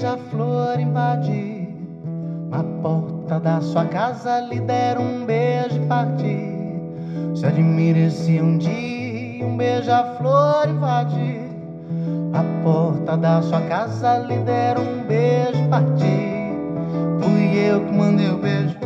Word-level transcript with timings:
beija-flor 0.00 0.80
invadir 0.80 1.68
a 2.50 2.62
porta 2.82 3.38
da 3.38 3.60
sua 3.60 3.84
casa, 3.84 4.40
lhe 4.40 4.58
der 4.60 4.98
um 4.98 5.26
beijo 5.26 5.76
e 5.76 5.86
partir. 5.86 6.56
Se 7.34 7.44
admire 7.44 8.10
se 8.10 8.40
um 8.40 8.56
dia 8.56 9.44
um 9.44 9.58
beija-flor 9.58 10.68
invadir 10.70 11.50
a 12.32 12.42
porta 12.62 13.16
da 13.18 13.42
sua 13.42 13.60
casa, 13.62 14.20
lhe 14.20 14.38
der 14.38 14.78
um 14.78 15.04
beijo 15.06 15.62
e 15.62 15.68
partir. 15.68 16.50
Fui 17.20 17.58
eu 17.58 17.84
que 17.84 17.92
mandei 17.92 18.30
o 18.30 18.38
beijo, 18.38 18.78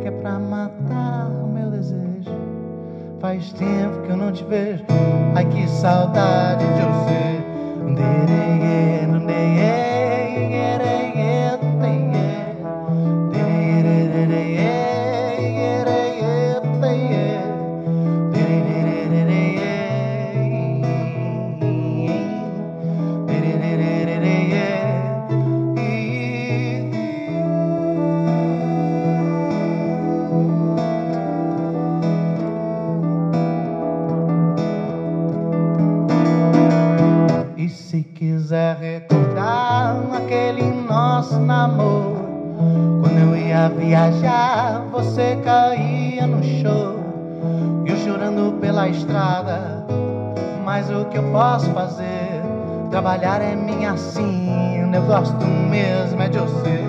que 0.00 0.08
é 0.08 0.10
pra 0.10 0.38
matar 0.38 1.28
o 1.44 1.48
meu 1.48 1.70
desejo. 1.70 2.32
Faz 3.20 3.52
tempo 3.52 4.06
que 4.06 4.10
eu 4.10 4.16
não 4.16 4.32
te 4.32 4.42
vejo, 4.44 4.84
ai 5.34 5.44
que 5.44 5.68
saudade 5.68 6.64
de 6.64 6.80
você. 6.80 7.42
Dereye, 7.94 9.06
dereye, 9.26 9.91
ia 43.52 43.68
viajar, 43.68 44.82
você 44.90 45.36
caía 45.44 46.26
no 46.26 46.42
choro, 46.42 47.04
e 47.84 47.90
eu 47.90 47.96
chorando 47.98 48.58
pela 48.58 48.88
estrada. 48.88 49.84
Mas 50.64 50.88
o 50.88 51.04
que 51.06 51.18
eu 51.18 51.24
posso 51.24 51.70
fazer? 51.72 52.40
Trabalhar 52.90 53.42
é 53.42 53.54
minha 53.54 53.94
sina, 53.96 54.96
eu 54.96 55.02
gosto 55.02 55.44
mesmo 55.44 56.22
é 56.22 56.28
de 56.28 56.38
você. 56.38 56.82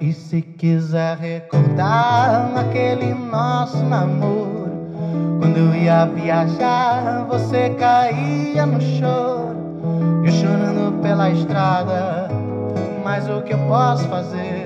E 0.00 0.12
se 0.12 0.42
quiser 0.56 1.16
recordar 1.16 2.52
aquele 2.56 3.12
nosso 3.14 3.82
namoro, 3.82 4.70
quando 5.40 5.56
eu 5.56 5.74
ia 5.74 6.04
viajar, 6.06 7.24
você 7.28 7.70
caía 7.70 8.64
no 8.64 8.80
choro, 8.80 9.56
eu 10.24 10.30
chorando 10.30 11.02
pela 11.02 11.30
estrada. 11.30 12.28
Mas 13.02 13.28
o 13.28 13.42
que 13.42 13.54
eu 13.54 13.58
posso 13.66 14.06
fazer? 14.06 14.63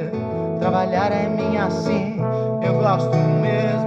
Trabalhar 0.69 1.11
é 1.13 1.27
minha 1.31 1.65
assim, 1.65 2.19
eu 2.63 2.75
gosto 2.75 3.17
mesmo 3.41 3.78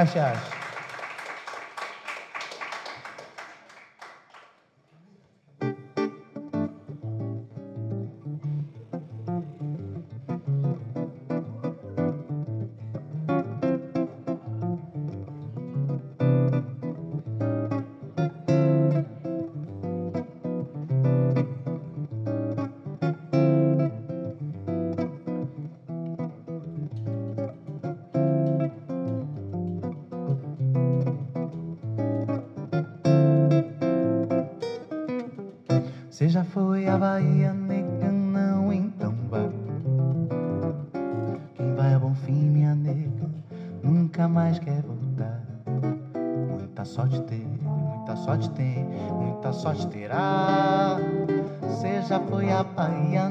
acha, 0.00 0.30
acha. 0.32 0.57
Muchas 36.20 36.34
gracias. 36.34 36.52
foi 36.52 36.88
a 36.88 36.98
Bahia, 36.98 37.52
nega, 37.52 38.10
não, 38.10 38.72
então 38.72 39.14
vá. 39.30 39.48
Quem 41.54 41.74
vai 41.76 41.94
a 41.94 41.98
bom 42.00 42.12
fim, 42.12 42.50
minha 42.50 42.74
nega, 42.74 43.30
nunca 43.84 44.26
mais 44.26 44.58
quer 44.58 44.82
voltar. 44.82 45.44
Muita 46.58 46.84
sorte 46.84 47.20
teve, 47.22 47.46
muita 47.62 48.16
sorte 48.16 48.50
tem, 48.50 48.84
muita 49.12 49.52
sorte 49.52 49.86
terá. 49.86 50.96
Você 51.62 52.02
já 52.02 52.18
foi 52.18 52.50
a 52.50 52.64
Bahia, 52.64 53.28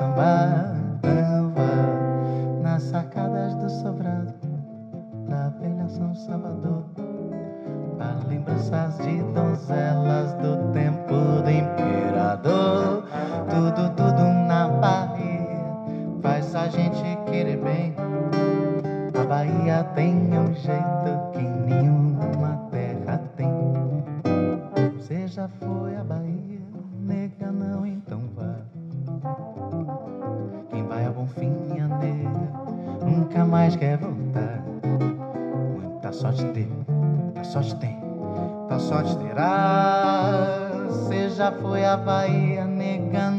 não 0.00 0.12
vá 0.14 0.74
nas 2.62 2.82
sacadas 2.82 3.54
do 3.56 3.70
sobrado 3.70 4.34
da 5.28 5.48
velha 5.60 5.88
São 5.88 6.14
Salvador. 6.14 6.84
Há 8.00 8.26
lembranças 8.28 8.98
de 8.98 9.22
donzelas 9.32 10.34
do 10.34 10.72
tempo 10.72 11.14
do 11.42 11.50
imperador. 11.50 13.04
Tudo, 13.48 13.90
tudo 13.94 14.22
na 14.48 14.68
Bahia 14.68 15.64
faz 16.20 16.54
a 16.54 16.68
gente 16.68 17.16
querer 17.30 17.58
bem. 17.58 17.94
A 19.18 19.24
Bahia 19.26 19.84
tem 19.94 20.14
um 20.36 20.52
jeito 20.54 21.30
que 21.32 21.42
nenhuma 21.42 22.68
terra 22.70 23.20
tem. 23.36 23.48
Você 24.96 25.26
já 25.28 25.48
foi 25.48 25.96
a 25.96 26.02
Bahia, 26.02 26.60
nega, 27.00 27.52
não, 27.52 27.86
então 27.86 28.20
vá. 28.34 29.83
Nunca 33.34 33.44
mais 33.44 33.74
quer 33.74 33.98
voltar. 33.98 34.62
Muita 35.80 36.12
sorte 36.12 36.44
tem, 36.52 36.68
muita 36.88 37.42
sorte 37.42 37.74
tem, 37.76 37.96
muita 37.96 38.78
sorte 38.78 39.16
terá. 39.18 40.84
Você 40.88 41.30
já 41.30 41.50
foi 41.50 41.84
a 41.84 41.96
Bahia, 41.96 42.64
nega, 42.64 43.30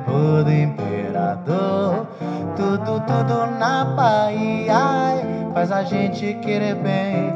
tempo 0.00 0.44
do 0.44 0.52
imperador. 0.52 2.06
Tudo, 2.56 3.00
tudo 3.00 3.46
na 3.58 3.84
Bahia 3.84 5.22
faz 5.52 5.70
a 5.70 5.82
gente 5.82 6.34
querer 6.34 6.74
bem. 6.76 7.32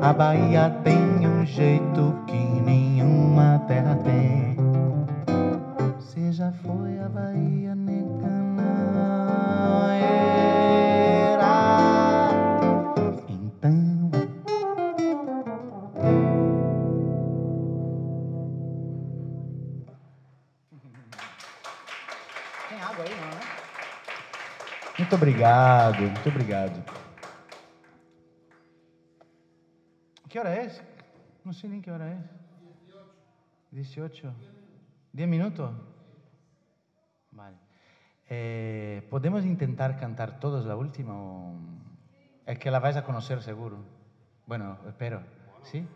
A 0.00 0.12
Bahia 0.12 0.74
tem 0.82 0.96
um 1.26 1.44
jeito 1.44 1.89
Muito 24.98 25.16
obrigado, 25.16 26.02
muito 26.02 26.28
obrigado. 26.28 26.82
¿Qué 30.28 30.38
hora 30.38 30.56
es? 30.62 30.80
No 31.44 31.52
sé 31.52 31.68
ni 31.68 31.80
qué 31.80 31.90
hora 31.90 32.12
es. 32.12 32.18
18. 33.72 34.32
10 35.12 35.28
minutos. 35.28 35.72
Vale. 37.32 37.56
Eh, 38.28 39.06
¿Podemos 39.10 39.44
intentar 39.44 39.98
cantar 39.98 40.38
todos 40.38 40.64
la 40.66 40.76
última? 40.76 41.52
Es 42.46 42.58
que 42.58 42.70
la 42.70 42.78
vais 42.78 42.96
a 42.96 43.02
conocer 43.04 43.42
seguro. 43.42 43.78
Bueno, 44.46 44.76
espero. 44.86 45.22
¿Sí? 45.64 45.86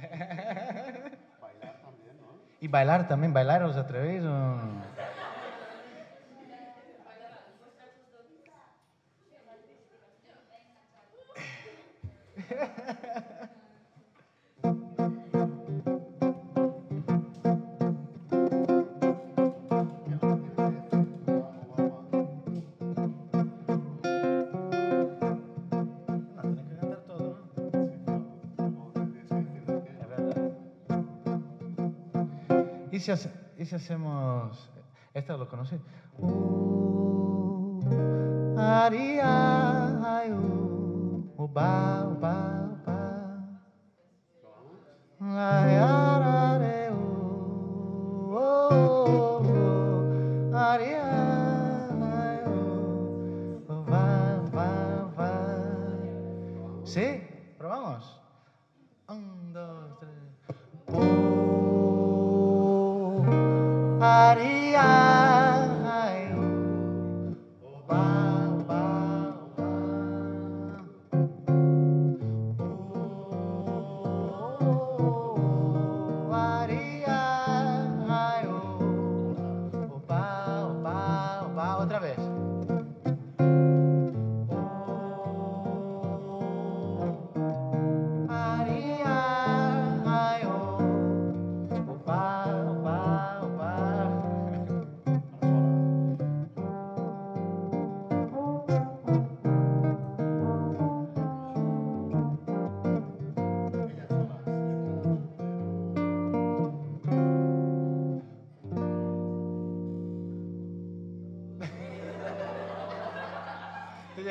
Bailar 2.68 3.08
también. 3.08 3.32
¿Bailar 3.32 3.62
os 3.64 3.76
atrevéis? 3.76 4.22
o- 4.24 4.58
¿Y 33.00 33.64
si, 33.64 33.74
hacemos... 33.74 34.70
¿Esta 35.14 35.34
lo 35.38 35.48
conoces? 35.48 35.80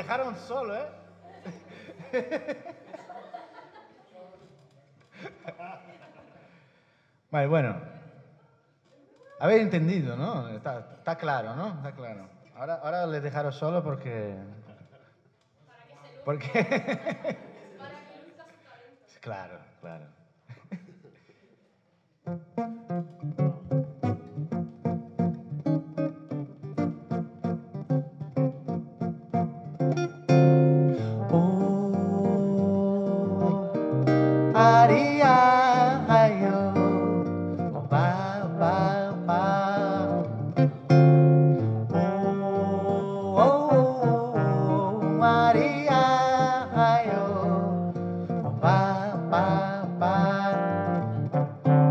Dejaron 0.10 0.36
solo, 0.38 0.76
¿eh? 0.76 0.88
Vale, 7.30 7.46
bueno. 7.48 7.76
Habéis 9.40 9.62
entendido, 9.62 10.18
¿no? 10.18 10.50
Está, 10.50 10.80
está, 10.98 11.16
claro, 11.16 11.56
¿no? 11.56 11.68
Está 11.76 11.92
claro. 11.92 12.28
Ahora, 12.56 12.80
ahora 12.82 13.06
les 13.06 13.22
dejaron 13.22 13.54
solo 13.54 13.84
porque... 13.84 14.36
Porque... 16.26 16.50
claro, 19.22 19.60
claro. 19.80 20.06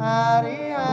Chema 0.00 0.89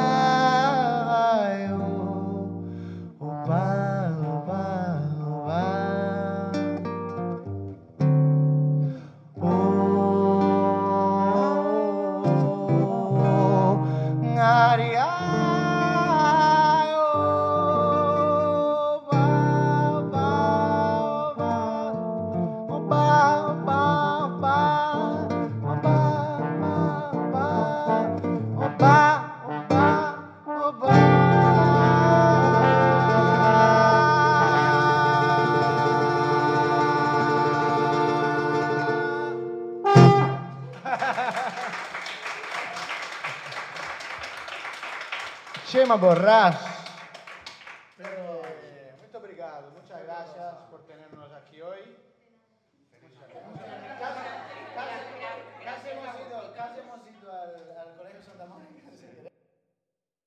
tema 45.87 45.95
borracho. 45.95 46.76